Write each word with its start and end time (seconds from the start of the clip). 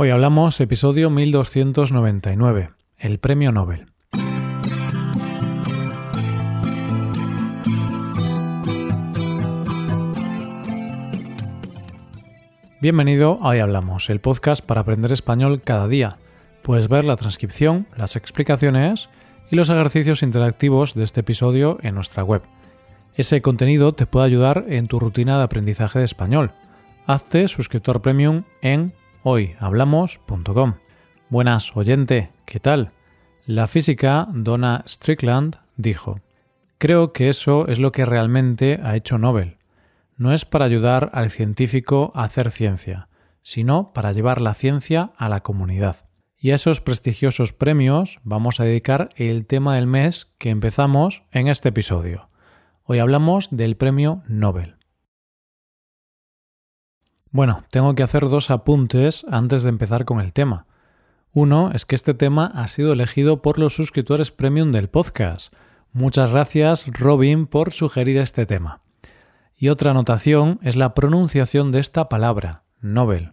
Hoy 0.00 0.10
hablamos 0.10 0.60
episodio 0.60 1.10
1299, 1.10 2.70
el 2.98 3.18
Premio 3.18 3.50
Nobel. 3.50 3.86
Bienvenido 12.80 13.40
a 13.42 13.48
Hoy 13.48 13.58
Hablamos, 13.58 14.08
el 14.08 14.20
podcast 14.20 14.64
para 14.64 14.82
aprender 14.82 15.10
español 15.10 15.62
cada 15.64 15.88
día. 15.88 16.18
Puedes 16.62 16.86
ver 16.86 17.04
la 17.04 17.16
transcripción, 17.16 17.88
las 17.96 18.14
explicaciones 18.14 19.08
y 19.50 19.56
los 19.56 19.68
ejercicios 19.68 20.22
interactivos 20.22 20.94
de 20.94 21.02
este 21.02 21.22
episodio 21.22 21.78
en 21.82 21.96
nuestra 21.96 22.22
web. 22.22 22.42
Ese 23.16 23.42
contenido 23.42 23.94
te 23.94 24.06
puede 24.06 24.26
ayudar 24.26 24.64
en 24.68 24.86
tu 24.86 25.00
rutina 25.00 25.38
de 25.38 25.42
aprendizaje 25.42 25.98
de 25.98 26.04
español. 26.04 26.52
Hazte 27.04 27.48
suscriptor 27.48 28.00
premium 28.00 28.44
en 28.62 28.92
hoyhablamos.com. 29.22 30.74
Buenas, 31.28 31.76
oyente, 31.76 32.30
¿qué 32.46 32.60
tal? 32.60 32.92
La 33.46 33.66
física 33.66 34.28
Donna 34.32 34.84
Strickland 34.86 35.56
dijo, 35.76 36.20
Creo 36.78 37.12
que 37.12 37.28
eso 37.28 37.66
es 37.66 37.78
lo 37.78 37.90
que 37.90 38.04
realmente 38.04 38.78
ha 38.82 38.94
hecho 38.94 39.18
Nobel. 39.18 39.56
No 40.16 40.32
es 40.32 40.44
para 40.44 40.64
ayudar 40.64 41.10
al 41.12 41.30
científico 41.30 42.12
a 42.14 42.24
hacer 42.24 42.50
ciencia, 42.50 43.08
sino 43.42 43.92
para 43.92 44.12
llevar 44.12 44.40
la 44.40 44.54
ciencia 44.54 45.12
a 45.16 45.28
la 45.28 45.40
comunidad. 45.40 46.08
Y 46.36 46.52
a 46.52 46.54
esos 46.54 46.80
prestigiosos 46.80 47.52
premios 47.52 48.20
vamos 48.22 48.60
a 48.60 48.64
dedicar 48.64 49.10
el 49.16 49.46
tema 49.46 49.74
del 49.74 49.88
mes 49.88 50.32
que 50.38 50.50
empezamos 50.50 51.24
en 51.32 51.48
este 51.48 51.70
episodio. 51.70 52.28
Hoy 52.84 53.00
hablamos 53.00 53.48
del 53.50 53.76
premio 53.76 54.22
Nobel. 54.28 54.77
Bueno, 57.30 57.64
tengo 57.70 57.94
que 57.94 58.02
hacer 58.02 58.28
dos 58.28 58.50
apuntes 58.50 59.26
antes 59.30 59.62
de 59.62 59.68
empezar 59.68 60.06
con 60.06 60.20
el 60.20 60.32
tema. 60.32 60.66
Uno 61.32 61.70
es 61.74 61.84
que 61.84 61.94
este 61.94 62.14
tema 62.14 62.46
ha 62.54 62.66
sido 62.68 62.92
elegido 62.94 63.42
por 63.42 63.58
los 63.58 63.74
suscriptores 63.74 64.30
premium 64.30 64.72
del 64.72 64.88
podcast. 64.88 65.52
Muchas 65.92 66.30
gracias, 66.30 66.86
Robin, 66.86 67.46
por 67.46 67.72
sugerir 67.72 68.16
este 68.16 68.46
tema. 68.46 68.80
Y 69.56 69.68
otra 69.68 69.90
anotación 69.90 70.58
es 70.62 70.74
la 70.74 70.94
pronunciación 70.94 71.70
de 71.70 71.80
esta 71.80 72.08
palabra, 72.08 72.62
Nobel. 72.80 73.32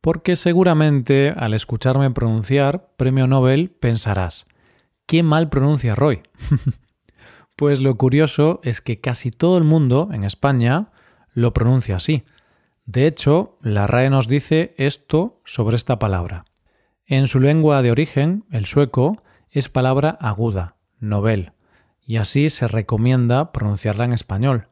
Porque 0.00 0.34
seguramente 0.34 1.30
al 1.30 1.54
escucharme 1.54 2.10
pronunciar 2.10 2.88
Premio 2.96 3.28
Nobel 3.28 3.70
pensarás, 3.70 4.46
¿qué 5.06 5.22
mal 5.22 5.48
pronuncia 5.48 5.94
Roy? 5.94 6.22
pues 7.56 7.80
lo 7.80 7.96
curioso 7.96 8.60
es 8.64 8.80
que 8.80 9.00
casi 9.00 9.30
todo 9.30 9.58
el 9.58 9.64
mundo 9.64 10.08
en 10.12 10.24
España 10.24 10.90
lo 11.34 11.52
pronuncia 11.52 11.96
así. 11.96 12.24
De 12.88 13.06
hecho, 13.06 13.58
la 13.60 13.86
RAE 13.86 14.08
nos 14.08 14.28
dice 14.28 14.74
esto 14.78 15.42
sobre 15.44 15.76
esta 15.76 15.98
palabra. 15.98 16.46
En 17.04 17.26
su 17.26 17.38
lengua 17.38 17.82
de 17.82 17.90
origen, 17.90 18.46
el 18.50 18.64
sueco, 18.64 19.22
es 19.50 19.68
palabra 19.68 20.16
aguda, 20.22 20.76
novel, 20.98 21.52
y 22.00 22.16
así 22.16 22.48
se 22.48 22.66
recomienda 22.66 23.52
pronunciarla 23.52 24.06
en 24.06 24.14
español, 24.14 24.68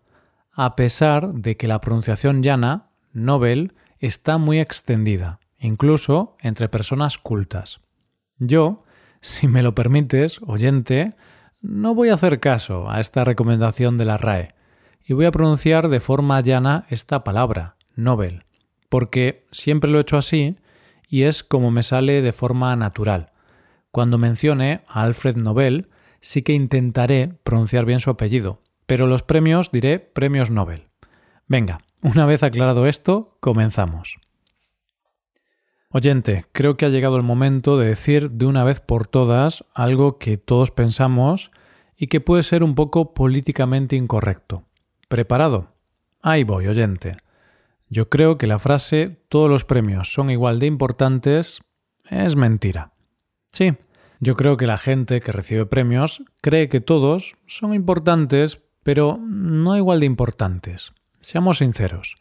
a 0.50 0.77
pesar 0.77 1.28
de 1.34 1.59
que 1.59 1.69
la 1.69 1.83
pronunciación 1.83 2.42
llana, 2.42 2.87
novel, 3.12 3.75
está 3.98 4.39
muy 4.39 4.61
extendida, 4.61 5.39
incluso 5.59 6.39
entre 6.41 6.70
personas 6.70 7.19
cultas. 7.19 7.83
Yo, 8.39 8.83
si 9.20 9.47
me 9.47 9.62
lo 9.62 9.75
permites, 9.75 10.41
oyente, 10.47 11.12
no 11.61 11.94
voy 11.94 12.09
a 12.09 12.14
hacer 12.14 12.41
caso 12.41 12.91
a 12.91 12.98
esta 12.98 13.25
recomendación 13.25 13.98
de 13.98 14.06
la 14.06 14.17
RAE 14.17 14.55
y 15.05 15.12
voy 15.12 15.27
a 15.27 15.33
pronunciar 15.33 15.91
de 15.91 16.00
forma 16.00 16.41
llana 16.41 16.87
esta 16.89 17.22
palabra, 17.22 17.75
Nobel, 17.97 18.44
porque 18.89 19.47
siempre 19.50 19.91
lo 19.91 19.98
he 19.98 20.02
hecho 20.02 20.16
así 20.16 20.56
y 21.08 21.22
es 21.22 21.42
como 21.42 21.70
me 21.70 21.83
sale 21.83 22.22
de 22.22 22.33
forma 22.33 22.75
natural. 22.77 23.33
Cuando 23.91 24.19
mencione 24.19 24.83
a 24.88 25.03
Alfred 25.03 25.36
Nobel, 25.36 25.88
sí 26.20 26.42
que 26.42 26.53
intentaré 26.53 27.33
pronunciar 27.42 27.84
bien 27.84 28.00
su 28.00 28.11
apellido, 28.11 28.61
pero 28.86 29.06
los 29.06 29.22
premios 29.22 29.70
diré 29.72 29.98
premios 29.98 30.50
Nobel. 30.50 30.88
Venga, 31.48 31.81
una 32.03 32.26
vez 32.26 32.43
aclarado 32.43 32.87
esto, 32.87 33.37
comenzamos. 33.41 34.19
Oyente, 35.91 36.44
creo 36.53 36.76
que 36.76 36.84
ha 36.84 36.91
llegado 36.91 37.16
el 37.16 37.22
momento 37.22 37.78
de 37.78 37.88
decir 37.88 38.32
de 38.32 38.47
una 38.47 38.65
vez 38.65 38.81
por 38.81 39.06
todas 39.06 39.65
algo 39.72 40.19
que 40.19 40.37
todos 40.37 40.70
pensamos 40.70 41.50
y 41.97 42.09
que 42.09 42.20
puede 42.20 42.43
ser 42.43 42.62
un 42.62 42.75
poco 42.75 43.15
políticamente 43.15 43.97
incorrecto. 43.97 44.65
¿Preparado? 45.09 45.72
Ahí 46.20 46.44
voy, 46.44 46.66
oyente. 46.66 47.16
Yo 47.88 48.08
creo 48.08 48.36
que 48.36 48.47
la 48.47 48.58
frase 48.58 49.20
todos 49.28 49.48
los 49.48 49.64
premios 49.64 50.12
son 50.12 50.30
igual 50.30 50.58
de 50.58 50.66
importantes 50.66 51.60
es 52.10 52.34
mentira. 52.34 52.92
Sí, 53.52 53.74
yo 54.19 54.34
creo 54.34 54.56
que 54.56 54.66
la 54.66 54.76
gente 54.76 55.20
que 55.20 55.32
recibe 55.32 55.66
premios 55.66 56.22
cree 56.41 56.69
que 56.69 56.80
todos 56.80 57.36
son 57.46 57.75
importantes, 57.75 58.60
pero 58.82 59.19
no 59.22 59.76
igual 59.76 60.00
de 60.00 60.06
importantes. 60.06 60.92
Seamos 61.20 61.58
sinceros. 61.58 62.16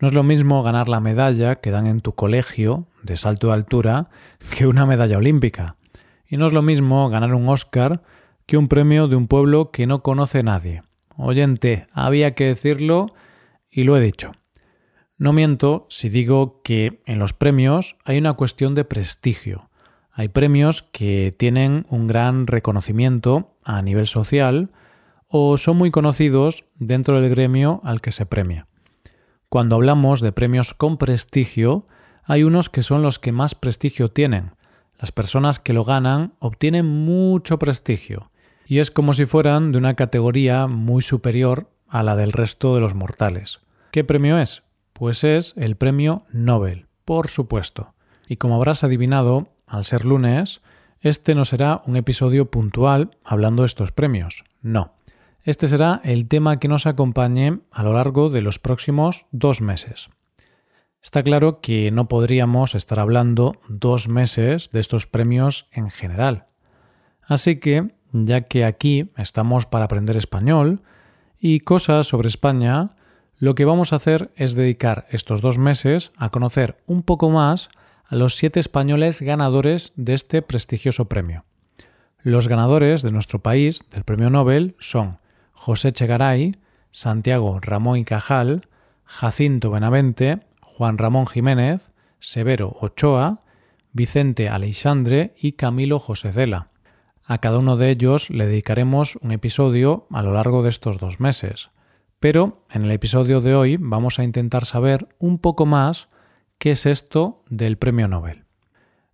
No 0.00 0.08
es 0.08 0.14
lo 0.14 0.22
mismo 0.22 0.62
ganar 0.62 0.88
la 0.88 1.00
medalla 1.00 1.56
que 1.56 1.70
dan 1.70 1.86
en 1.86 2.00
tu 2.02 2.14
colegio 2.14 2.86
de 3.02 3.16
salto 3.16 3.48
de 3.48 3.54
altura 3.54 4.10
que 4.56 4.66
una 4.66 4.84
medalla 4.84 5.16
olímpica. 5.16 5.76
Y 6.28 6.36
no 6.36 6.46
es 6.46 6.52
lo 6.52 6.62
mismo 6.62 7.08
ganar 7.08 7.34
un 7.34 7.48
Oscar 7.48 8.02
que 8.44 8.58
un 8.58 8.68
premio 8.68 9.08
de 9.08 9.16
un 9.16 9.28
pueblo 9.28 9.70
que 9.70 9.86
no 9.86 10.02
conoce 10.02 10.42
nadie. 10.42 10.82
Oyente, 11.16 11.86
había 11.92 12.34
que 12.34 12.44
decirlo 12.44 13.06
y 13.70 13.84
lo 13.84 13.96
he 13.96 14.00
dicho. 14.00 14.32
No 15.18 15.32
miento 15.32 15.86
si 15.88 16.08
digo 16.08 16.60
que 16.62 17.00
en 17.06 17.18
los 17.18 17.32
premios 17.32 17.96
hay 18.04 18.18
una 18.18 18.34
cuestión 18.34 18.74
de 18.74 18.84
prestigio. 18.84 19.70
Hay 20.12 20.28
premios 20.28 20.82
que 20.92 21.34
tienen 21.36 21.86
un 21.88 22.06
gran 22.06 22.46
reconocimiento 22.46 23.54
a 23.64 23.80
nivel 23.82 24.06
social 24.06 24.70
o 25.28 25.56
son 25.56 25.78
muy 25.78 25.90
conocidos 25.90 26.64
dentro 26.74 27.20
del 27.20 27.30
gremio 27.30 27.80
al 27.84 28.00
que 28.00 28.12
se 28.12 28.26
premia. 28.26 28.66
Cuando 29.48 29.76
hablamos 29.76 30.20
de 30.20 30.32
premios 30.32 30.74
con 30.74 30.98
prestigio, 30.98 31.86
hay 32.24 32.42
unos 32.42 32.68
que 32.68 32.82
son 32.82 33.02
los 33.02 33.18
que 33.18 33.32
más 33.32 33.54
prestigio 33.54 34.08
tienen. 34.08 34.52
Las 34.98 35.12
personas 35.12 35.58
que 35.58 35.72
lo 35.72 35.84
ganan 35.84 36.34
obtienen 36.40 36.86
mucho 36.86 37.58
prestigio 37.58 38.30
y 38.66 38.80
es 38.80 38.90
como 38.90 39.14
si 39.14 39.24
fueran 39.24 39.72
de 39.72 39.78
una 39.78 39.94
categoría 39.94 40.66
muy 40.66 41.00
superior 41.00 41.70
a 41.88 42.02
la 42.02 42.16
del 42.16 42.32
resto 42.32 42.74
de 42.74 42.80
los 42.80 42.94
mortales. 42.94 43.60
¿Qué 43.92 44.04
premio 44.04 44.38
es? 44.38 44.62
Pues 44.96 45.24
es 45.24 45.52
el 45.58 45.76
premio 45.76 46.24
Nobel, 46.32 46.86
por 47.04 47.28
supuesto. 47.28 47.92
Y 48.26 48.36
como 48.36 48.56
habrás 48.56 48.82
adivinado, 48.82 49.48
al 49.66 49.84
ser 49.84 50.06
lunes, 50.06 50.62
este 51.00 51.34
no 51.34 51.44
será 51.44 51.82
un 51.84 51.96
episodio 51.96 52.50
puntual 52.50 53.10
hablando 53.22 53.60
de 53.60 53.66
estos 53.66 53.92
premios. 53.92 54.44
No. 54.62 54.94
Este 55.42 55.68
será 55.68 56.00
el 56.02 56.28
tema 56.28 56.58
que 56.58 56.68
nos 56.68 56.86
acompañe 56.86 57.60
a 57.70 57.82
lo 57.82 57.92
largo 57.92 58.30
de 58.30 58.40
los 58.40 58.58
próximos 58.58 59.26
dos 59.32 59.60
meses. 59.60 60.08
Está 61.02 61.22
claro 61.22 61.60
que 61.60 61.90
no 61.90 62.08
podríamos 62.08 62.74
estar 62.74 62.98
hablando 62.98 63.52
dos 63.68 64.08
meses 64.08 64.70
de 64.70 64.80
estos 64.80 65.06
premios 65.06 65.68
en 65.72 65.90
general. 65.90 66.46
Así 67.20 67.60
que, 67.60 67.92
ya 68.12 68.40
que 68.40 68.64
aquí 68.64 69.12
estamos 69.18 69.66
para 69.66 69.84
aprender 69.84 70.16
español 70.16 70.80
y 71.38 71.60
cosas 71.60 72.06
sobre 72.06 72.28
España, 72.28 72.96
lo 73.38 73.54
que 73.54 73.64
vamos 73.64 73.92
a 73.92 73.96
hacer 73.96 74.30
es 74.36 74.54
dedicar 74.54 75.06
estos 75.10 75.40
dos 75.40 75.58
meses 75.58 76.12
a 76.16 76.30
conocer 76.30 76.76
un 76.86 77.02
poco 77.02 77.28
más 77.30 77.68
a 78.06 78.16
los 78.16 78.36
siete 78.36 78.60
españoles 78.60 79.20
ganadores 79.20 79.92
de 79.96 80.14
este 80.14 80.40
prestigioso 80.40 81.06
premio. 81.06 81.44
Los 82.22 82.48
ganadores 82.48 83.02
de 83.02 83.12
nuestro 83.12 83.40
país 83.40 83.80
del 83.90 84.04
premio 84.04 84.30
Nobel 84.30 84.74
son 84.78 85.18
José 85.52 85.92
Chegaray, 85.92 86.56
Santiago 86.92 87.60
Ramón 87.60 87.98
y 87.98 88.04
Cajal, 88.04 88.68
Jacinto 89.04 89.70
Benavente, 89.70 90.40
Juan 90.62 90.98
Ramón 90.98 91.26
Jiménez, 91.26 91.92
Severo 92.20 92.76
Ochoa, 92.80 93.42
Vicente 93.92 94.48
Aleixandre 94.48 95.34
y 95.38 95.52
Camilo 95.52 95.98
José 95.98 96.32
Cela. 96.32 96.68
A 97.24 97.38
cada 97.38 97.58
uno 97.58 97.76
de 97.76 97.90
ellos 97.90 98.30
le 98.30 98.46
dedicaremos 98.46 99.16
un 99.16 99.32
episodio 99.32 100.06
a 100.10 100.22
lo 100.22 100.32
largo 100.32 100.62
de 100.62 100.70
estos 100.70 100.98
dos 100.98 101.20
meses. 101.20 101.70
Pero 102.18 102.64
en 102.70 102.84
el 102.84 102.90
episodio 102.92 103.42
de 103.42 103.54
hoy 103.54 103.76
vamos 103.78 104.18
a 104.18 104.24
intentar 104.24 104.64
saber 104.64 105.06
un 105.18 105.38
poco 105.38 105.66
más 105.66 106.08
qué 106.58 106.70
es 106.70 106.86
esto 106.86 107.44
del 107.50 107.76
premio 107.76 108.08
Nobel. 108.08 108.44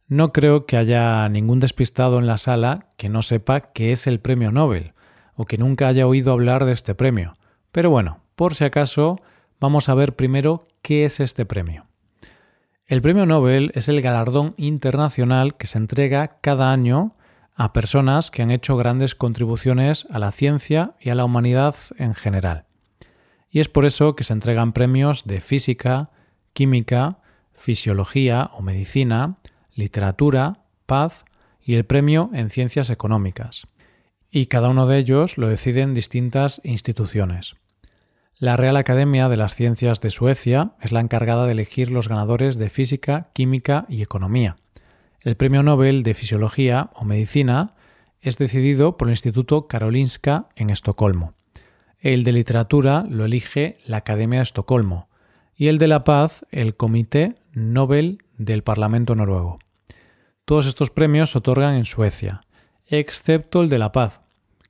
No 0.06 0.32
creo 0.32 0.66
que 0.66 0.76
haya 0.76 1.28
ningún 1.28 1.58
despistado 1.58 2.18
en 2.18 2.26
la 2.26 2.36
sala 2.36 2.86
que 2.96 3.08
no 3.08 3.22
sepa 3.22 3.72
qué 3.72 3.90
es 3.90 4.06
el 4.06 4.20
premio 4.20 4.52
Nobel 4.52 4.92
o 5.34 5.46
que 5.46 5.58
nunca 5.58 5.88
haya 5.88 6.06
oído 6.06 6.32
hablar 6.32 6.64
de 6.64 6.72
este 6.72 6.94
premio. 6.94 7.32
Pero 7.72 7.90
bueno, 7.90 8.20
por 8.36 8.54
si 8.54 8.64
acaso, 8.64 9.20
vamos 9.58 9.88
a 9.88 9.94
ver 9.94 10.14
primero 10.14 10.68
qué 10.80 11.04
es 11.04 11.18
este 11.18 11.44
premio. 11.44 11.86
El 12.86 13.02
premio 13.02 13.26
Nobel 13.26 13.72
es 13.74 13.88
el 13.88 14.00
galardón 14.00 14.54
internacional 14.58 15.56
que 15.56 15.66
se 15.66 15.78
entrega 15.78 16.38
cada 16.40 16.70
año 16.70 17.16
a 17.56 17.72
personas 17.72 18.30
que 18.30 18.42
han 18.42 18.52
hecho 18.52 18.76
grandes 18.76 19.16
contribuciones 19.16 20.06
a 20.10 20.20
la 20.20 20.30
ciencia 20.30 20.94
y 21.00 21.10
a 21.10 21.16
la 21.16 21.24
humanidad 21.24 21.74
en 21.96 22.14
general 22.14 22.66
y 23.52 23.60
es 23.60 23.68
por 23.68 23.84
eso 23.84 24.16
que 24.16 24.24
se 24.24 24.32
entregan 24.32 24.72
premios 24.72 25.24
de 25.24 25.40
física, 25.40 26.10
química, 26.54 27.18
Fisiología 27.52 28.50
o 28.54 28.62
Medicina, 28.62 29.36
Literatura, 29.74 30.64
Paz 30.86 31.26
y 31.62 31.74
el 31.74 31.84
Premio 31.84 32.30
en 32.32 32.48
Ciencias 32.50 32.88
Económicas. 32.88 33.68
Y 34.30 34.46
cada 34.46 34.70
uno 34.70 34.86
de 34.86 34.98
ellos 34.98 35.36
lo 35.36 35.48
deciden 35.48 35.92
distintas 35.92 36.62
instituciones. 36.64 37.54
La 38.36 38.56
Real 38.56 38.76
Academia 38.76 39.28
de 39.28 39.36
las 39.36 39.54
Ciencias 39.54 40.00
de 40.00 40.10
Suecia 40.10 40.72
es 40.80 40.90
la 40.90 41.00
encargada 41.00 41.44
de 41.44 41.52
elegir 41.52 41.90
los 41.90 42.08
ganadores 42.08 42.56
de 42.56 42.70
Física, 42.70 43.28
Química 43.34 43.84
y 43.88 44.02
Economía. 44.02 44.56
El 45.20 45.36
Premio 45.36 45.62
Nobel 45.62 46.02
de 46.02 46.14
Fisiología 46.14 46.90
o 46.94 47.04
Medicina 47.04 47.74
es 48.22 48.38
decidido 48.38 48.96
por 48.96 49.08
el 49.08 49.12
Instituto 49.12 49.68
Karolinska 49.68 50.48
en 50.56 50.70
Estocolmo. 50.70 51.34
El 52.02 52.24
de 52.24 52.32
Literatura 52.32 53.06
lo 53.08 53.24
elige 53.24 53.78
la 53.86 53.98
Academia 53.98 54.40
de 54.40 54.42
Estocolmo 54.42 55.08
y 55.54 55.68
el 55.68 55.78
de 55.78 55.86
la 55.86 56.02
Paz 56.02 56.44
el 56.50 56.74
Comité 56.74 57.36
Nobel 57.52 58.24
del 58.36 58.64
Parlamento 58.64 59.14
noruego. 59.14 59.60
Todos 60.44 60.66
estos 60.66 60.90
premios 60.90 61.30
se 61.30 61.38
otorgan 61.38 61.76
en 61.76 61.84
Suecia, 61.84 62.40
excepto 62.86 63.62
el 63.62 63.68
de 63.68 63.78
la 63.78 63.92
Paz, 63.92 64.20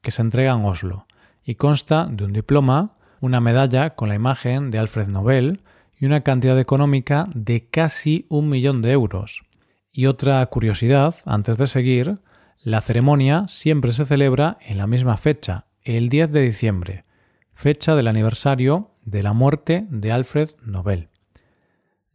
que 0.02 0.10
se 0.10 0.20
entrega 0.20 0.52
en 0.52 0.66
Oslo, 0.66 1.06
y 1.42 1.54
consta 1.54 2.04
de 2.04 2.26
un 2.26 2.34
diploma, 2.34 2.96
una 3.22 3.40
medalla 3.40 3.94
con 3.94 4.10
la 4.10 4.14
imagen 4.14 4.70
de 4.70 4.78
Alfred 4.78 5.08
Nobel 5.08 5.62
y 5.98 6.04
una 6.04 6.20
cantidad 6.20 6.60
económica 6.60 7.28
de 7.34 7.66
casi 7.66 8.26
un 8.28 8.50
millón 8.50 8.82
de 8.82 8.92
euros. 8.92 9.42
Y 9.90 10.04
otra 10.04 10.44
curiosidad, 10.44 11.14
antes 11.24 11.56
de 11.56 11.66
seguir, 11.66 12.18
la 12.62 12.82
ceremonia 12.82 13.46
siempre 13.48 13.92
se 13.92 14.04
celebra 14.04 14.58
en 14.60 14.76
la 14.76 14.86
misma 14.86 15.16
fecha, 15.16 15.64
el 15.82 16.10
10 16.10 16.30
de 16.30 16.42
diciembre, 16.42 17.04
fecha 17.54 17.94
del 17.94 18.08
aniversario 18.08 18.90
de 19.04 19.22
la 19.22 19.32
muerte 19.32 19.86
de 19.90 20.12
Alfred 20.12 20.50
Nobel. 20.64 21.08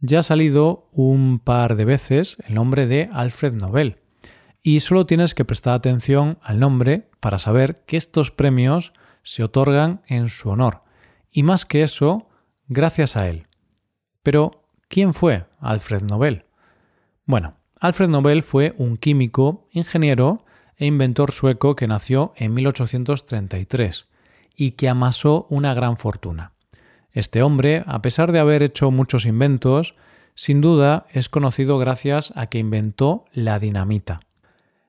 Ya 0.00 0.20
ha 0.20 0.22
salido 0.22 0.88
un 0.92 1.38
par 1.38 1.76
de 1.76 1.84
veces 1.84 2.36
el 2.46 2.54
nombre 2.54 2.86
de 2.86 3.08
Alfred 3.12 3.52
Nobel, 3.52 3.98
y 4.62 4.80
solo 4.80 5.06
tienes 5.06 5.34
que 5.34 5.44
prestar 5.44 5.74
atención 5.74 6.38
al 6.42 6.60
nombre 6.60 7.08
para 7.20 7.38
saber 7.38 7.82
que 7.86 7.96
estos 7.96 8.30
premios 8.30 8.92
se 9.22 9.42
otorgan 9.42 10.02
en 10.06 10.28
su 10.28 10.50
honor, 10.50 10.82
y 11.30 11.42
más 11.42 11.64
que 11.64 11.82
eso, 11.82 12.28
gracias 12.68 13.16
a 13.16 13.28
él. 13.28 13.46
Pero, 14.22 14.64
¿quién 14.88 15.14
fue 15.14 15.46
Alfred 15.60 16.02
Nobel? 16.02 16.44
Bueno, 17.24 17.54
Alfred 17.80 18.08
Nobel 18.08 18.42
fue 18.42 18.74
un 18.78 18.96
químico, 18.96 19.68
ingeniero 19.70 20.44
e 20.76 20.86
inventor 20.86 21.32
sueco 21.32 21.76
que 21.76 21.86
nació 21.88 22.32
en 22.36 22.54
1833 22.54 24.08
y 24.60 24.72
que 24.72 24.88
amasó 24.88 25.46
una 25.48 25.72
gran 25.72 25.96
fortuna. 25.96 26.52
Este 27.12 27.42
hombre, 27.42 27.84
a 27.86 28.02
pesar 28.02 28.32
de 28.32 28.40
haber 28.40 28.64
hecho 28.64 28.90
muchos 28.90 29.24
inventos, 29.24 29.94
sin 30.34 30.60
duda 30.60 31.06
es 31.10 31.28
conocido 31.28 31.78
gracias 31.78 32.32
a 32.34 32.48
que 32.48 32.58
inventó 32.58 33.24
la 33.32 33.60
dinamita. 33.60 34.20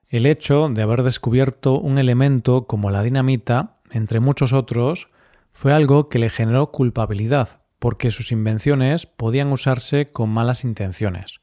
El 0.07 0.25
hecho 0.25 0.69
de 0.69 0.81
haber 0.81 1.03
descubierto 1.03 1.79
un 1.79 1.99
elemento 1.99 2.65
como 2.65 2.89
la 2.89 3.03
dinamita, 3.03 3.77
entre 3.91 4.19
muchos 4.19 4.53
otros, 4.53 5.07
fue 5.51 5.71
algo 5.71 6.09
que 6.09 6.17
le 6.17 6.31
generó 6.31 6.71
culpabilidad, 6.71 7.61
porque 7.77 8.09
sus 8.09 8.31
invenciones 8.31 9.05
podían 9.05 9.51
usarse 9.51 10.07
con 10.07 10.29
malas 10.29 10.63
intenciones 10.63 11.41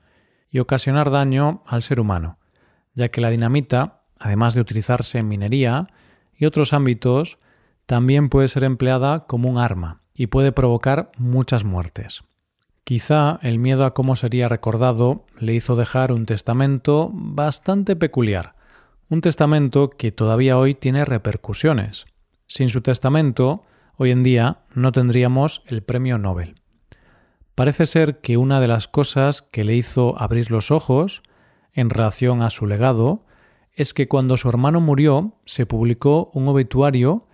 y 0.51 0.59
ocasionar 0.59 1.13
daño 1.13 1.63
al 1.65 1.83
ser 1.83 2.01
humano, 2.01 2.39
ya 2.95 3.09
que 3.09 3.21
la 3.21 3.31
dinamita, 3.31 4.03
además 4.19 4.55
de 4.55 4.63
utilizarse 4.63 5.19
en 5.19 5.29
minería 5.29 5.87
y 6.35 6.47
otros 6.47 6.73
ámbitos, 6.73 7.39
también 7.87 8.29
puede 8.29 8.49
ser 8.49 8.65
empleada 8.65 9.27
como 9.27 9.49
un 9.49 9.59
arma 9.59 10.03
y 10.15 10.27
puede 10.27 10.53
provocar 10.53 11.13
muchas 11.17 11.65
muertes. 11.65 12.25
Quizá 12.85 13.39
el 13.43 13.59
miedo 13.59 13.85
a 13.85 13.95
cómo 13.95 14.15
sería 14.15 14.49
recordado 14.49 15.25
le 15.39 15.55
hizo 15.55 15.75
dejar 15.75 16.13
un 16.13 16.27
testamento 16.27 17.11
bastante 17.13 17.97
peculiar, 17.97 18.55
un 19.09 19.21
testamento 19.21 19.91
que 19.91 20.13
todavía 20.13 20.59
hoy 20.59 20.75
tiene 20.75 21.05
repercusiones. 21.05 22.07
Sin 22.47 22.69
su 22.69 22.83
testamento, 22.83 23.65
hoy 23.97 24.11
en 24.11 24.23
día 24.23 24.61
no 24.75 24.93
tendríamos 24.93 25.63
el 25.67 25.83
premio 25.83 26.19
Nobel. 26.19 26.55
Parece 27.55 27.87
ser 27.87 28.21
que 28.21 28.37
una 28.37 28.61
de 28.61 28.69
las 28.69 28.87
cosas 28.87 29.43
que 29.43 29.65
le 29.65 29.75
hizo 29.75 30.21
abrir 30.21 30.51
los 30.51 30.71
ojos 30.71 31.23
en 31.73 31.91
relación 31.91 32.43
a 32.43 32.51
su 32.51 32.67
legado 32.67 33.25
es 33.73 33.95
que 33.95 34.09
cuando 34.09 34.37
su 34.37 34.49
hermano 34.49 34.81
murió 34.81 35.35
se 35.45 35.67
publicó 35.67 36.31
un 36.35 36.49
obituario 36.49 37.27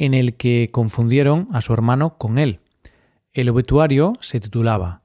en 0.00 0.14
el 0.14 0.34
que 0.34 0.70
confundieron 0.72 1.48
a 1.52 1.60
su 1.60 1.72
hermano 1.72 2.18
con 2.18 2.38
él. 2.38 2.60
El 3.32 3.48
obituario 3.48 4.14
se 4.20 4.40
titulaba 4.40 5.02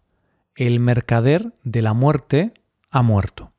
El 0.56 0.80
mercader 0.80 1.54
de 1.64 1.82
la 1.82 1.94
muerte 1.94 2.54
ha 2.92 3.02
muerto. 3.02 3.52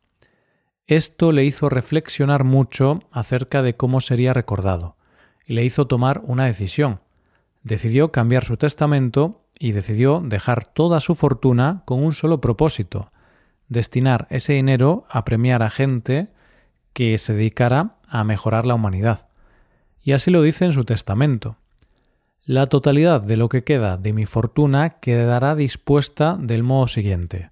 Esto 0.86 1.32
le 1.32 1.44
hizo 1.44 1.68
reflexionar 1.68 2.44
mucho 2.44 3.00
acerca 3.12 3.62
de 3.62 3.76
cómo 3.76 4.00
sería 4.00 4.32
recordado 4.32 4.96
y 5.44 5.54
le 5.54 5.64
hizo 5.64 5.86
tomar 5.86 6.22
una 6.24 6.46
decisión 6.46 7.00
decidió 7.66 8.12
cambiar 8.12 8.44
su 8.44 8.56
testamento 8.56 9.42
y 9.58 9.72
decidió 9.72 10.22
dejar 10.24 10.64
toda 10.64 11.00
su 11.00 11.16
fortuna 11.16 11.82
con 11.84 12.04
un 12.04 12.12
solo 12.12 12.40
propósito, 12.40 13.10
destinar 13.68 14.28
ese 14.30 14.52
dinero 14.52 15.04
a 15.10 15.24
premiar 15.24 15.64
a 15.64 15.70
gente 15.70 16.28
que 16.92 17.18
se 17.18 17.32
dedicara 17.32 17.96
a 18.06 18.22
mejorar 18.22 18.66
la 18.66 18.74
humanidad. 18.74 19.25
Y 20.06 20.12
así 20.12 20.30
lo 20.30 20.40
dice 20.40 20.64
en 20.64 20.70
su 20.70 20.84
testamento. 20.84 21.56
La 22.44 22.66
totalidad 22.66 23.20
de 23.20 23.36
lo 23.36 23.48
que 23.48 23.64
queda 23.64 23.96
de 23.96 24.12
mi 24.12 24.24
fortuna 24.24 25.00
quedará 25.00 25.56
dispuesta 25.56 26.38
del 26.40 26.62
modo 26.62 26.86
siguiente. 26.86 27.50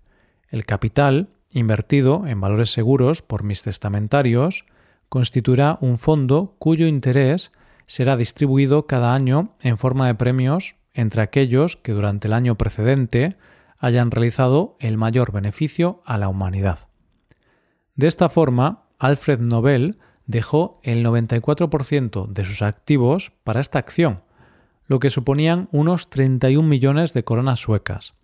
El 0.50 0.64
capital, 0.64 1.30
invertido 1.50 2.28
en 2.28 2.40
valores 2.40 2.70
seguros 2.70 3.22
por 3.22 3.42
mis 3.42 3.62
testamentarios, 3.62 4.66
constituirá 5.08 5.78
un 5.80 5.98
fondo 5.98 6.54
cuyo 6.60 6.86
interés 6.86 7.50
será 7.86 8.16
distribuido 8.16 8.86
cada 8.86 9.14
año 9.14 9.56
en 9.60 9.76
forma 9.76 10.06
de 10.06 10.14
premios 10.14 10.76
entre 10.92 11.22
aquellos 11.22 11.74
que 11.74 11.90
durante 11.90 12.28
el 12.28 12.34
año 12.34 12.54
precedente 12.54 13.36
hayan 13.78 14.12
realizado 14.12 14.76
el 14.78 14.96
mayor 14.96 15.32
beneficio 15.32 16.02
a 16.04 16.18
la 16.18 16.28
humanidad. 16.28 16.78
De 17.96 18.06
esta 18.06 18.28
forma, 18.28 18.84
Alfred 19.00 19.40
Nobel 19.40 19.98
dejó 20.26 20.80
el 20.82 21.04
94% 21.04 22.26
de 22.28 22.44
sus 22.44 22.62
activos 22.62 23.32
para 23.44 23.60
esta 23.60 23.78
acción, 23.78 24.22
lo 24.86 24.98
que 24.98 25.10
suponían 25.10 25.68
unos 25.72 26.10
31 26.10 26.68
millones 26.68 27.12
de 27.12 27.24
coronas 27.24 27.60
suecas, 27.60 28.14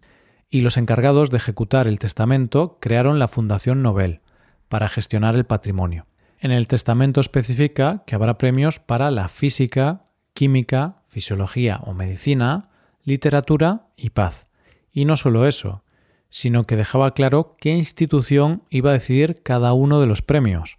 y 0.51 0.63
los 0.63 0.77
encargados 0.77 1.31
de 1.31 1.37
ejecutar 1.37 1.87
el 1.87 1.99
testamento 1.99 2.79
crearon 2.81 3.19
la 3.19 3.29
Fundación 3.29 3.83
Nobel 3.83 4.21
para 4.69 4.89
gestionar 4.89 5.37
el 5.37 5.45
patrimonio. 5.45 6.07
En 6.41 6.53
el 6.53 6.69
testamento 6.69 7.21
especifica 7.21 8.03
que 8.07 8.15
habrá 8.15 8.39
premios 8.39 8.81
para 8.81 9.11
la 9.11 9.29
física, 9.29 10.05
química, 10.33 11.03
fisiología 11.09 11.81
o 11.85 11.93
medicina, 11.93 12.71
literatura 13.05 13.89
y 13.97 14.11
paz. 14.11 14.47
Y 14.93 15.05
no 15.05 15.17
solo 15.17 15.47
eso, 15.47 15.83
sino 16.31 16.65
que 16.65 16.77
dejaba 16.77 17.13
claro 17.13 17.57
qué 17.59 17.71
institución 17.71 18.63
iba 18.71 18.91
a 18.91 18.95
decidir 18.95 19.43
cada 19.43 19.73
uno 19.73 20.01
de 20.01 20.07
los 20.07 20.23
premios. 20.23 20.79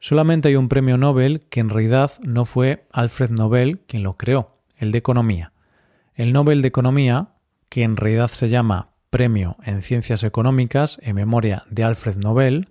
Solamente 0.00 0.48
hay 0.48 0.56
un 0.56 0.68
premio 0.68 0.96
Nobel 0.96 1.42
que 1.50 1.60
en 1.60 1.70
realidad 1.70 2.12
no 2.22 2.44
fue 2.44 2.86
Alfred 2.92 3.30
Nobel 3.30 3.80
quien 3.80 4.02
lo 4.02 4.16
creó, 4.16 4.58
el 4.76 4.92
de 4.92 4.98
Economía. 4.98 5.52
El 6.14 6.32
Nobel 6.32 6.62
de 6.62 6.68
Economía, 6.68 7.30
que 7.68 7.82
en 7.82 7.96
realidad 7.96 8.28
se 8.28 8.48
llama 8.48 8.90
Premio 9.10 9.56
en 9.64 9.82
Ciencias 9.82 10.22
Económicas 10.22 10.98
en 11.02 11.16
memoria 11.16 11.64
de 11.70 11.82
Alfred 11.84 12.16
Nobel, 12.16 12.68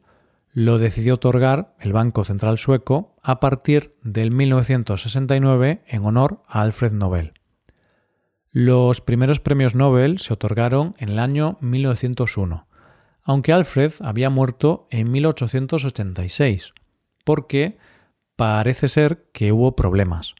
lo 0.53 0.77
decidió 0.77 1.15
otorgar 1.15 1.75
el 1.79 1.93
Banco 1.93 2.24
Central 2.24 2.57
Sueco 2.57 3.15
a 3.22 3.39
partir 3.39 3.96
del 4.03 4.31
1969 4.31 5.84
en 5.86 6.05
honor 6.05 6.41
a 6.48 6.62
Alfred 6.62 6.93
Nobel. 6.93 7.34
Los 8.51 9.01
primeros 9.01 9.39
premios 9.39 9.75
Nobel 9.75 10.17
se 10.17 10.34
otorgaron 10.34 10.96
en 10.98 11.10
el 11.10 11.19
año 11.19 11.57
1901, 11.60 12.65
aunque 13.22 13.53
Alfred 13.53 13.91
había 14.00 14.29
muerto 14.29 14.88
en 14.89 15.12
1886, 15.12 16.74
porque 17.27 17.77
parece 18.38 18.88
ser 18.88 19.25
que 19.34 19.51
hubo 19.51 19.75
problemas, 19.75 20.34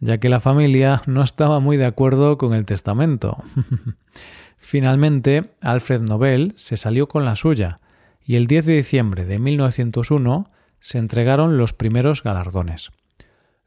ya 0.00 0.18
que 0.18 0.28
la 0.28 0.40
familia 0.40 1.00
no 1.06 1.22
estaba 1.22 1.60
muy 1.60 1.76
de 1.76 1.84
acuerdo 1.84 2.38
con 2.38 2.54
el 2.54 2.64
testamento. 2.64 3.44
Finalmente, 4.56 5.52
Alfred 5.60 6.00
Nobel 6.00 6.52
se 6.56 6.76
salió 6.76 7.06
con 7.06 7.24
la 7.24 7.36
suya 7.36 7.76
y 8.20 8.34
el 8.34 8.48
10 8.48 8.66
de 8.66 8.72
diciembre 8.72 9.24
de 9.26 9.38
1901 9.38 10.50
se 10.80 10.98
entregaron 10.98 11.56
los 11.56 11.72
primeros 11.72 12.24
galardones. 12.24 12.90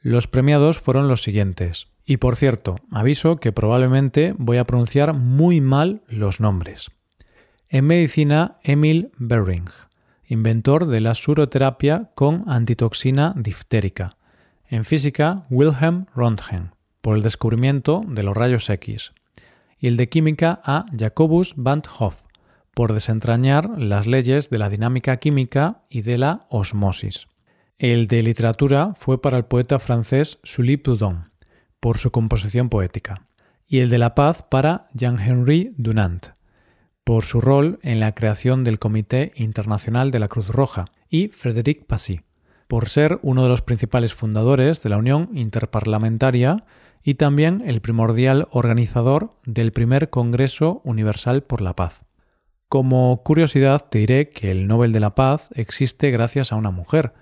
Los 0.02 0.28
premiados 0.28 0.78
fueron 0.78 1.08
los 1.08 1.24
siguientes. 1.24 1.88
Y 2.06 2.18
por 2.18 2.36
cierto, 2.36 2.76
aviso 2.92 3.38
que 3.38 3.54
probablemente 3.54 4.36
voy 4.38 4.58
a 4.58 4.66
pronunciar 4.66 5.14
muy 5.14 5.62
mal 5.62 6.02
los 6.10 6.42
nombres. 6.42 6.92
En 7.70 7.86
medicina, 7.86 8.58
Emil 8.64 9.12
Bering, 9.18 9.70
inventor 10.28 10.88
de 10.88 11.00
la 11.02 11.16
suroterapia 11.16 12.12
con 12.14 12.44
antitoxina 12.48 13.34
diftérica. 13.38 14.18
En 14.70 14.84
física, 14.84 15.46
Wilhelm 15.50 16.06
Röntgen, 16.14 16.72
por 17.02 17.16
el 17.16 17.24
descubrimiento 17.24 18.04
de 18.06 18.24
los 18.24 18.36
rayos 18.36 18.70
X. 18.70 19.14
Y 19.80 19.88
el 19.88 19.96
de 19.96 20.10
química 20.10 20.62
a 20.64 20.86
Jacobus 20.98 21.54
van 21.56 21.82
Hoff, 21.98 22.24
por 22.74 22.94
desentrañar 22.94 23.80
las 23.80 24.06
leyes 24.06 24.50
de 24.50 24.58
la 24.58 24.70
dinámica 24.70 25.18
química 25.18 25.84
y 25.90 26.02
de 26.02 26.18
la 26.18 26.46
osmosis. 26.50 27.28
El 27.80 28.08
de 28.08 28.24
literatura 28.24 28.94
fue 28.96 29.22
para 29.22 29.38
el 29.38 29.46
poeta 29.46 29.80
francés 29.80 30.40
Sully 30.44 30.78
Proudhon, 30.78 31.32
por 31.80 31.98
su 31.98 32.12
composición 32.12 32.70
poética, 32.70 33.28
y 33.68 33.80
el 33.80 33.90
de 33.90 34.00
la 34.00 34.16
paz 34.16 34.44
para 34.50 34.88
Jean-Henri 34.94 35.74
Dunant, 35.78 36.37
por 37.08 37.24
su 37.24 37.40
rol 37.40 37.80
en 37.84 38.02
la 38.02 38.14
creación 38.14 38.66
del 38.66 38.80
Comité 38.80 39.32
Internacional 39.38 40.12
de 40.12 40.20
la 40.20 40.28
Cruz 40.28 40.50
Roja, 40.50 40.88
y 41.08 41.30
Frédéric 41.30 41.86
Passy, 41.86 42.20
por 42.68 42.90
ser 42.90 43.20
uno 43.22 43.44
de 43.44 43.48
los 43.48 43.62
principales 43.62 44.14
fundadores 44.14 44.84
de 44.84 44.90
la 44.90 44.98
Unión 44.98 45.30
Interparlamentaria 45.32 46.66
y 47.02 47.14
también 47.14 47.64
el 47.66 47.80
primordial 47.80 48.50
organizador 48.52 49.32
del 49.46 49.72
primer 49.72 50.10
Congreso 50.10 50.82
Universal 50.84 51.44
por 51.44 51.62
la 51.62 51.78
Paz. 51.78 52.04
Como 52.68 53.24
curiosidad 53.24 53.86
te 53.90 54.00
diré 54.00 54.28
que 54.30 54.52
el 54.52 54.68
Nobel 54.68 54.92
de 54.92 55.00
la 55.00 55.16
Paz 55.16 55.48
existe 55.54 56.12
gracias 56.12 56.52
a 56.52 56.58
una 56.58 56.72
mujer, 56.72 57.14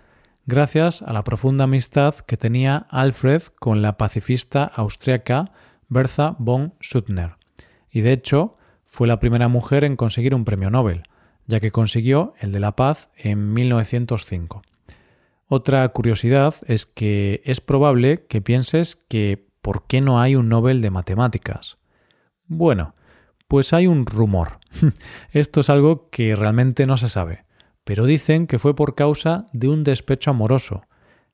gracias 0.47 1.03
a 1.03 1.13
la 1.13 1.23
profunda 1.23 1.65
amistad 1.65 2.15
que 2.15 2.37
tenía 2.37 2.87
Alfred 2.89 3.43
con 3.59 3.83
la 3.83 3.99
pacifista 3.99 4.63
austriaca 4.63 5.51
Bertha 5.89 6.35
von 6.39 6.73
Suttner, 6.79 7.35
y 7.91 8.01
de 8.01 8.13
hecho 8.13 8.55
fue 8.95 9.09
la 9.09 9.19
primera 9.19 9.49
mujer 9.49 9.83
en 9.83 9.97
conseguir 9.97 10.33
un 10.33 10.45
premio 10.45 10.69
Nobel, 10.69 11.03
ya 11.47 11.59
que 11.59 11.69
consiguió 11.69 12.33
el 12.39 12.53
de 12.53 12.61
la 12.61 12.77
paz 12.77 13.09
en 13.17 13.53
1905. 13.53 14.61
Otra 15.49 15.85
curiosidad 15.89 16.55
es 16.65 16.85
que 16.85 17.41
es 17.43 17.59
probable 17.59 18.25
que 18.27 18.39
pienses 18.39 18.95
que 18.95 19.49
¿por 19.61 19.85
qué 19.85 19.99
no 19.99 20.21
hay 20.21 20.37
un 20.37 20.47
Nobel 20.47 20.81
de 20.81 20.91
matemáticas? 20.91 21.77
Bueno, 22.47 22.93
pues 23.49 23.73
hay 23.73 23.85
un 23.85 24.05
rumor. 24.05 24.59
Esto 25.31 25.59
es 25.59 25.69
algo 25.69 26.09
que 26.09 26.33
realmente 26.33 26.85
no 26.85 26.95
se 26.95 27.09
sabe, 27.09 27.43
pero 27.83 28.05
dicen 28.05 28.47
que 28.47 28.59
fue 28.59 28.77
por 28.77 28.95
causa 28.95 29.47
de 29.51 29.67
un 29.67 29.83
despecho 29.83 30.31
amoroso, 30.31 30.83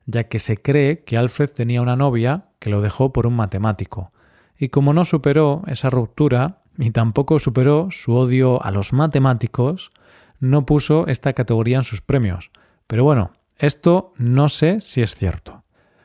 ya 0.08 0.24
que 0.24 0.40
se 0.40 0.58
cree 0.58 1.04
que 1.04 1.16
Alfred 1.16 1.52
tenía 1.52 1.84
una 1.84 1.96
novia 1.96 2.46
que 2.58 2.72
lo 2.72 2.82
dejó 2.82 3.14
por 3.14 3.28
un 3.28 3.36
matemático, 3.36 4.10
y 4.58 4.70
como 4.70 4.94
no 4.94 5.06
superó 5.06 5.62
esa 5.68 5.92
ruptura 5.92 6.61
y 6.82 6.92
tampoco 6.92 7.40
superó 7.40 7.90
su 7.92 8.16
odio 8.16 8.62
a 8.64 8.72
los 8.72 8.92
matemáticos, 8.92 9.92
no 10.40 10.66
puso 10.66 11.08
esta 11.08 11.34
categoría 11.34 11.78
en 11.78 11.84
sus 11.84 12.02
premios. 12.02 12.52
Pero 12.88 13.04
bueno, 13.04 13.32
esto 13.58 14.14
no 14.18 14.50
sé 14.50 14.82
si 14.82 15.02
es 15.02 15.16
cierto. 15.16 15.64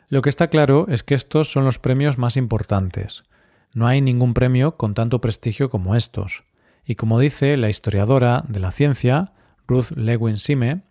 Lo 0.09 0.23
que 0.23 0.28
está 0.28 0.49
claro 0.49 0.87
es 0.88 1.02
que 1.02 1.14
estos 1.14 1.50
son 1.50 1.64
los 1.64 1.78
premios 1.78 2.18
más 2.18 2.37
importantes. 2.37 3.25
No 3.73 3.87
hay 3.87 4.00
ningún 4.00 4.35
premio 4.35 4.76
con 4.76 4.95
tanto 4.95 5.21
prestigio 5.21 5.71
como 5.71 5.97
estos. 5.97 6.45
Y 6.85 6.95
como 6.95 7.18
dice 7.18 7.56
la 7.56 7.71
historiadora 7.71 8.45
de 8.47 8.61
la 8.61 8.71
ciencia, 8.71 9.33
Ruth 9.66 9.90
Lewin 9.97 10.38
Sime, 10.38 10.83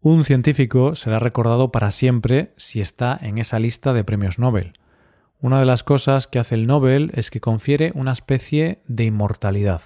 un 0.00 0.24
científico 0.24 0.94
será 0.94 1.18
recordado 1.18 1.70
para 1.70 1.90
siempre 1.90 2.54
si 2.56 2.80
está 2.80 3.18
en 3.20 3.38
esa 3.38 3.58
lista 3.58 3.92
de 3.92 4.04
premios 4.04 4.38
Nobel. 4.38 4.72
Una 5.42 5.58
de 5.58 5.66
las 5.66 5.82
cosas 5.82 6.28
que 6.28 6.38
hace 6.38 6.54
el 6.54 6.68
Nobel 6.68 7.10
es 7.14 7.32
que 7.32 7.40
confiere 7.40 7.90
una 7.96 8.12
especie 8.12 8.80
de 8.86 9.06
inmortalidad. 9.06 9.82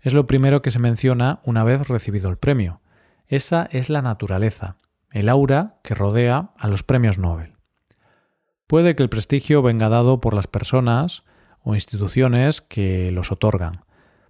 Es 0.00 0.14
lo 0.14 0.26
primero 0.26 0.62
que 0.62 0.70
se 0.70 0.78
menciona 0.78 1.40
una 1.44 1.64
vez 1.64 1.86
recibido 1.86 2.30
el 2.30 2.38
premio. 2.38 2.80
Esa 3.28 3.68
es 3.72 3.90
la 3.90 4.00
naturaleza, 4.00 4.76
el 5.10 5.28
aura 5.28 5.74
que 5.84 5.94
rodea 5.94 6.52
a 6.56 6.66
los 6.66 6.82
premios 6.82 7.18
Nobel. 7.18 7.56
Puede 8.66 8.96
que 8.96 9.02
el 9.02 9.10
prestigio 9.10 9.60
venga 9.60 9.90
dado 9.90 10.22
por 10.22 10.32
las 10.32 10.46
personas 10.46 11.24
o 11.62 11.74
instituciones 11.74 12.62
que 12.62 13.10
los 13.12 13.30
otorgan, 13.32 13.84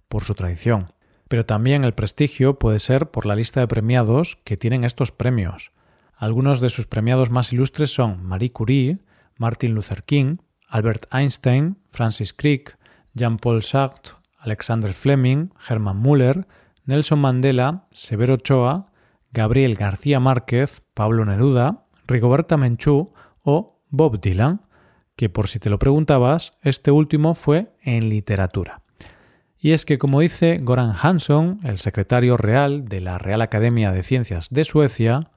por 0.09 0.25
su 0.25 0.35
tradición, 0.35 0.87
pero 1.29 1.45
también 1.45 1.85
el 1.85 1.93
prestigio 1.93 2.59
puede 2.59 2.79
ser 2.79 3.09
por 3.09 3.25
la 3.25 3.37
lista 3.37 3.61
de 3.61 3.69
premiados 3.69 4.37
que 4.43 4.57
tienen 4.57 4.83
estos 4.83 5.13
premios. 5.13 5.71
Algunos 6.13 6.59
de 6.59 6.69
sus 6.69 6.87
premiados 6.87 7.29
más 7.29 7.53
ilustres 7.53 7.93
son 7.93 8.21
Marie 8.25 8.51
Curie, 8.51 8.99
Martin 9.37 9.73
Luther 9.73 10.03
King, 10.03 10.37
Albert 10.67 11.07
Einstein, 11.11 11.77
Francis 11.91 12.33
Crick, 12.33 12.77
Jean-Paul 13.13 13.61
Sartre, 13.63 14.13
Alexander 14.39 14.93
Fleming, 14.93 15.51
Hermann 15.67 16.01
Müller, 16.01 16.47
Nelson 16.85 17.19
Mandela, 17.19 17.87
Severo 17.91 18.35
Ochoa, 18.35 18.91
Gabriel 19.31 19.75
García 19.75 20.19
Márquez, 20.19 20.81
Pablo 20.93 21.25
Neruda, 21.25 21.85
Rigoberta 22.07 22.57
Menchú 22.57 23.13
o 23.43 23.81
Bob 23.89 24.19
Dylan, 24.19 24.61
que 25.15 25.29
por 25.29 25.47
si 25.47 25.59
te 25.59 25.69
lo 25.69 25.79
preguntabas, 25.79 26.53
este 26.61 26.91
último 26.91 27.35
fue 27.35 27.73
en 27.81 28.09
literatura. 28.09 28.81
Y 29.57 29.73
es 29.73 29.85
que, 29.85 29.99
como 29.99 30.21
dice 30.21 30.57
Goran 30.57 30.93
Hansson, 30.99 31.59
el 31.63 31.77
secretario 31.77 32.35
real 32.35 32.85
de 32.85 32.99
la 32.99 33.19
Real 33.19 33.41
Academia 33.41 33.91
de 33.91 34.01
Ciencias 34.01 34.49
de 34.49 34.63
Suecia, 34.63 35.29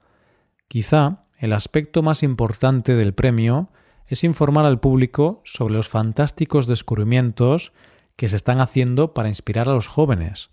quizá 0.67 1.21
el 1.37 1.53
aspecto 1.53 2.01
más 2.01 2.23
importante 2.23 2.95
del 2.95 3.13
premio 3.13 3.69
es 4.07 4.23
informar 4.23 4.65
al 4.65 4.79
público 4.79 5.41
sobre 5.43 5.73
los 5.73 5.89
fantásticos 5.89 6.67
descubrimientos 6.67 7.73
que 8.15 8.27
se 8.27 8.35
están 8.35 8.61
haciendo 8.61 9.13
para 9.13 9.29
inspirar 9.29 9.69
a 9.69 9.73
los 9.73 9.87
jóvenes 9.87 10.49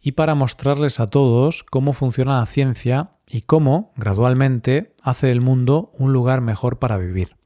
y 0.00 0.12
para 0.12 0.34
mostrarles 0.34 1.00
a 1.00 1.06
todos 1.06 1.62
cómo 1.64 1.92
funciona 1.92 2.40
la 2.40 2.46
ciencia 2.46 3.12
y 3.26 3.42
cómo, 3.42 3.92
gradualmente, 3.96 4.94
hace 5.02 5.28
del 5.28 5.40
mundo 5.40 5.92
un 5.94 6.12
lugar 6.12 6.40
mejor 6.40 6.78
para 6.78 6.98
vivir. 6.98 7.36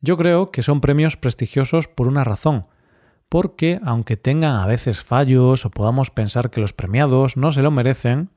Yo 0.00 0.16
creo 0.16 0.50
que 0.50 0.62
son 0.62 0.80
premios 0.80 1.16
prestigiosos 1.16 1.86
por 1.86 2.08
una 2.08 2.24
razón, 2.24 2.66
porque 3.28 3.78
aunque 3.84 4.16
tengan 4.16 4.56
a 4.56 4.66
veces 4.66 5.02
fallos 5.02 5.64
o 5.64 5.70
podamos 5.70 6.10
pensar 6.10 6.50
que 6.50 6.60
los 6.60 6.72
premiados 6.72 7.36
no 7.36 7.52
se 7.52 7.62
lo 7.62 7.70
merecen, 7.70 8.30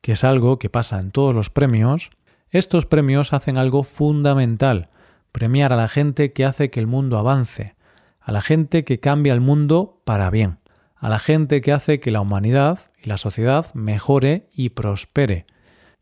que 0.00 0.12
es 0.12 0.24
algo 0.24 0.58
que 0.58 0.70
pasa 0.70 0.98
en 0.98 1.10
todos 1.10 1.34
los 1.34 1.50
premios, 1.50 2.10
estos 2.50 2.86
premios 2.86 3.32
hacen 3.32 3.58
algo 3.58 3.82
fundamental, 3.82 4.90
premiar 5.38 5.72
a 5.72 5.76
la 5.76 5.86
gente 5.86 6.32
que 6.32 6.44
hace 6.44 6.68
que 6.68 6.80
el 6.80 6.88
mundo 6.88 7.16
avance, 7.16 7.76
a 8.20 8.32
la 8.32 8.40
gente 8.40 8.82
que 8.82 8.98
cambia 8.98 9.32
el 9.32 9.40
mundo 9.40 10.02
para 10.04 10.30
bien, 10.30 10.58
a 10.96 11.08
la 11.08 11.20
gente 11.20 11.60
que 11.60 11.70
hace 11.70 12.00
que 12.00 12.10
la 12.10 12.20
humanidad 12.20 12.90
y 13.00 13.08
la 13.08 13.18
sociedad 13.18 13.72
mejore 13.72 14.48
y 14.52 14.70
prospere. 14.70 15.46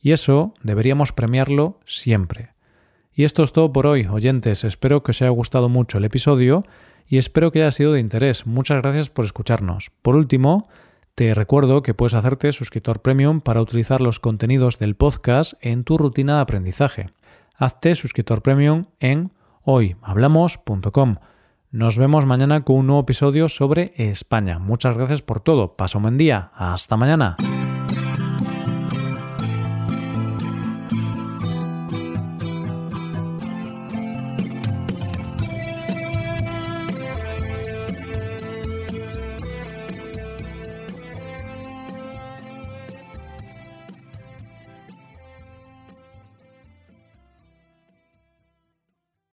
Y 0.01 0.13
eso 0.13 0.55
deberíamos 0.63 1.13
premiarlo 1.13 1.81
siempre. 1.85 2.55
Y 3.13 3.25
esto 3.25 3.43
es 3.43 3.53
todo 3.53 3.75
por 3.75 3.87
hoy, 3.87 4.07
oyentes. 4.07 4.65
Espero 4.65 5.03
que 5.03 5.11
os 5.11 5.21
haya 5.21 5.29
gustado 5.29 5.69
mucho 5.69 5.99
el 5.99 6.07
episodio 6.07 6.65
y 7.07 7.19
espero 7.19 7.53
que 7.53 7.61
haya 7.61 7.73
sido 7.73 7.93
de 7.93 8.01
interés. 8.01 8.47
Muchas 8.47 8.81
gracias 8.81 9.11
por 9.11 9.27
escucharnos. 9.27 9.91
Por 10.01 10.17
último, 10.17 10.63
te 11.15 11.35
recuerdo 11.35 11.83
que 11.83 11.93
puedes 11.93 12.15
hacerte 12.15 12.53
suscriptor 12.53 13.03
premium 13.03 13.43
para 13.43 13.61
utilizar 13.61 14.01
los 14.01 14.19
contenidos 14.19 14.79
del 14.79 14.95
podcast 14.95 15.53
en 15.61 15.85
tu 15.85 15.99
rutina 15.99 16.37
de 16.37 16.41
aprendizaje 16.41 17.11
hazte 17.57 17.95
suscriptor 17.95 18.43
premium 18.43 18.85
en 19.01 19.33
hoyhablamos.com. 19.63 21.17
Nos 21.71 21.99
vemos 21.99 22.25
mañana 22.27 22.63
con 22.63 22.77
un 22.77 22.87
nuevo 22.87 23.03
episodio 23.03 23.49
sobre 23.49 23.93
España. 23.97 24.59
Muchas 24.59 24.97
gracias 24.97 25.23
por 25.23 25.41
todo. 25.41 25.77
Paso 25.77 25.99
un 25.99 26.03
buen 26.03 26.17
día. 26.17 26.51
Hasta 26.55 26.97
mañana. 26.97 27.37